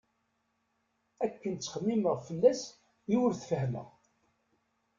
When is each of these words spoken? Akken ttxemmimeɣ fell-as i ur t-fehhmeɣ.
Akken 1.25 1.53
ttxemmimeɣ 1.55 2.17
fell-as 2.27 2.61
i 3.13 3.15
ur 3.23 3.31
t-fehhmeɣ. 3.33 3.89